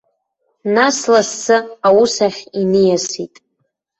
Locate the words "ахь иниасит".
2.27-3.33